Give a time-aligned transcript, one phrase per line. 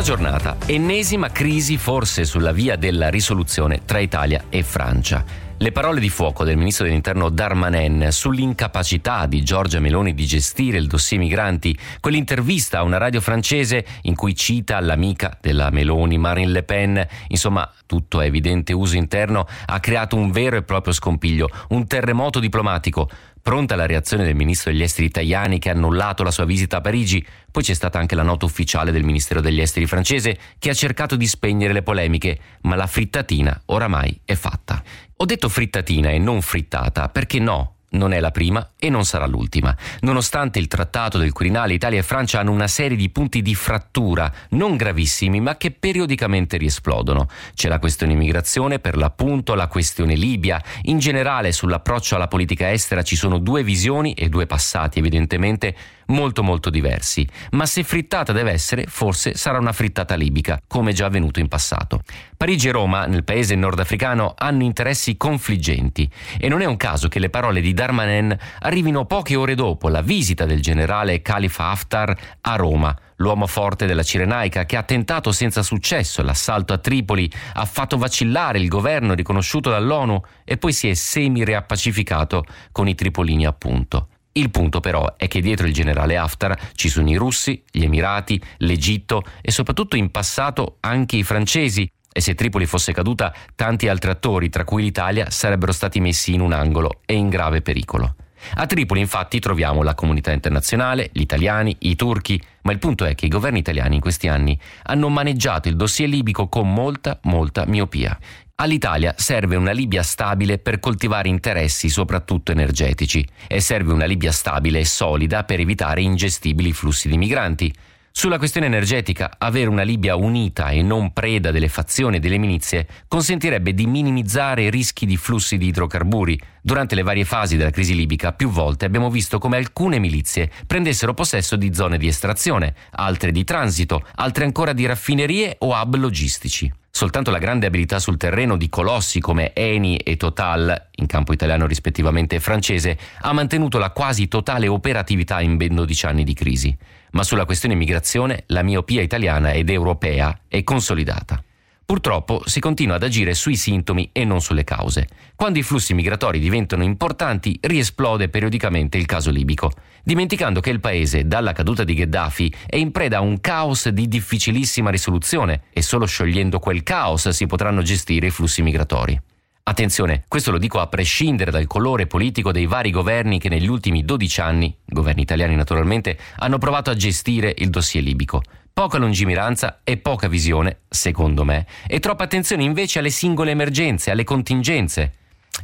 [0.00, 0.56] Buona giornata.
[0.64, 5.22] Ennesima crisi forse sulla via della risoluzione tra Italia e Francia.
[5.58, 10.86] Le parole di fuoco del ministro dell'interno Darmanin sull'incapacità di Giorgia Meloni di gestire il
[10.86, 16.62] dossier migranti, quell'intervista a una radio francese in cui cita l'amica della Meloni, Marine Le
[16.62, 21.86] Pen, insomma tutto a evidente uso interno, ha creato un vero e proprio scompiglio, un
[21.86, 23.06] terremoto diplomatico.
[23.42, 26.80] Pronta la reazione del ministro degli esteri Tajani che ha annullato la sua visita a
[26.80, 30.74] Parigi, poi c'è stata anche la nota ufficiale del Ministero degli Esteri francese che ha
[30.74, 34.82] cercato di spegnere le polemiche, ma la frittatina oramai è fatta.
[35.16, 37.76] Ho detto frittatina e non frittata, perché no?
[37.92, 39.76] Non è la prima e non sarà l'ultima.
[40.00, 44.32] Nonostante il trattato del Quirinale, Italia e Francia hanno una serie di punti di frattura,
[44.50, 47.28] non gravissimi, ma che periodicamente riesplodono.
[47.54, 50.62] C'è la questione immigrazione, per l'appunto la questione Libia.
[50.82, 55.74] In generale, sull'approccio alla politica estera ci sono due visioni e due passati, evidentemente
[56.10, 61.06] molto molto diversi, ma se frittata deve essere, forse sarà una frittata libica, come già
[61.06, 62.02] avvenuto in passato.
[62.36, 66.08] Parigi e Roma, nel paese nordafricano, hanno interessi confliggenti
[66.38, 70.02] e non è un caso che le parole di Darmanin arrivino poche ore dopo la
[70.02, 75.62] visita del generale Khalifa Haftar a Roma, l'uomo forte della Cirenaica che ha tentato senza
[75.62, 80.94] successo l'assalto a Tripoli, ha fatto vacillare il governo riconosciuto dall'ONU e poi si è
[80.94, 84.08] semi-reappacificato con i tripolini appunto.
[84.32, 88.40] Il punto però è che dietro il generale Haftar ci sono i russi, gli Emirati,
[88.58, 94.10] l'Egitto e soprattutto in passato anche i francesi e se Tripoli fosse caduta tanti altri
[94.10, 98.14] attori, tra cui l'Italia, sarebbero stati messi in un angolo e in grave pericolo.
[98.54, 103.14] A Tripoli infatti troviamo la comunità internazionale, gli italiani, i turchi, ma il punto è
[103.14, 107.64] che i governi italiani in questi anni hanno maneggiato il dossier libico con molta, molta
[107.66, 108.18] miopia.
[108.56, 114.80] All'Italia serve una Libia stabile per coltivare interessi soprattutto energetici e serve una Libia stabile
[114.80, 117.74] e solida per evitare ingestibili flussi di migranti.
[118.20, 122.86] Sulla questione energetica, avere una Libia unita e non preda delle fazioni e delle milizie
[123.08, 126.38] consentirebbe di minimizzare i rischi di flussi di idrocarburi.
[126.60, 131.14] Durante le varie fasi della crisi libica, più volte abbiamo visto come alcune milizie prendessero
[131.14, 136.70] possesso di zone di estrazione, altre di transito, altre ancora di raffinerie o hub logistici.
[137.00, 141.66] Soltanto la grande abilità sul terreno di colossi come Eni e Total, in campo italiano
[141.66, 146.76] rispettivamente francese, ha mantenuto la quasi totale operatività in ben 12 anni di crisi.
[147.12, 151.42] Ma sulla questione migrazione la miopia italiana ed europea è consolidata.
[151.90, 155.08] Purtroppo si continua ad agire sui sintomi e non sulle cause.
[155.34, 159.72] Quando i flussi migratori diventano importanti, riesplode periodicamente il caso libico,
[160.04, 164.06] dimenticando che il paese, dalla caduta di Gheddafi, è in preda a un caos di
[164.06, 169.20] difficilissima risoluzione e solo sciogliendo quel caos si potranno gestire i flussi migratori.
[169.64, 174.04] Attenzione, questo lo dico a prescindere dal colore politico dei vari governi che negli ultimi
[174.04, 178.42] 12 anni, governi italiani naturalmente, hanno provato a gestire il dossier libico.
[178.72, 184.24] Poca lungimiranza e poca visione, secondo me, e troppa attenzione invece alle singole emergenze, alle
[184.24, 185.12] contingenze.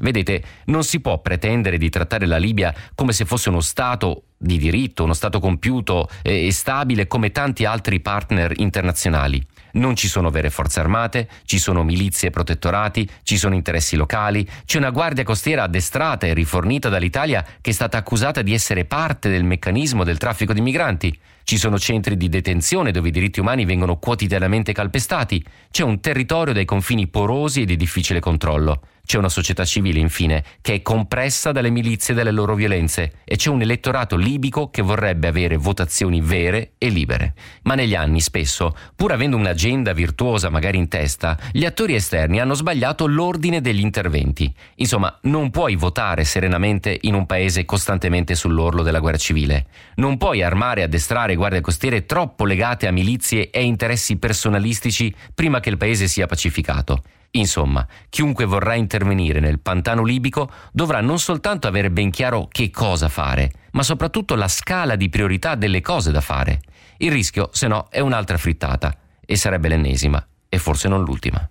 [0.00, 4.58] Vedete, non si può pretendere di trattare la Libia come se fosse uno Stato di
[4.58, 9.44] diritto, uno Stato compiuto e stabile come tanti altri partner internazionali.
[9.76, 14.48] Non ci sono vere forze armate, ci sono milizie e protettorati, ci sono interessi locali,
[14.64, 19.28] c'è una guardia costiera addestrata e rifornita dall'Italia che è stata accusata di essere parte
[19.28, 21.18] del meccanismo del traffico di migranti.
[21.44, 25.44] Ci sono centri di detenzione dove i diritti umani vengono quotidianamente calpestati.
[25.70, 28.80] C'è un territorio dai confini porosi e di difficile controllo.
[29.06, 33.36] C'è una società civile, infine, che è compressa dalle milizie e dalle loro violenze e
[33.36, 37.34] c'è un elettorato libico che vorrebbe avere votazioni vere e libere.
[37.62, 42.54] Ma negli anni, spesso, pur avendo un'agenda virtuosa magari in testa, gli attori esterni hanno
[42.54, 44.52] sbagliato l'ordine degli interventi.
[44.74, 49.66] Insomma, non puoi votare serenamente in un paese costantemente sull'orlo della guerra civile.
[49.94, 55.60] Non puoi armare e addestrare guardie costiere troppo legate a milizie e interessi personalistici prima
[55.60, 57.02] che il paese sia pacificato.
[57.36, 63.08] Insomma, chiunque vorrà intervenire nel pantano libico dovrà non soltanto avere ben chiaro che cosa
[63.08, 66.60] fare, ma soprattutto la scala di priorità delle cose da fare.
[66.98, 71.46] Il rischio, se no, è un'altra frittata, e sarebbe l'ennesima, e forse non l'ultima.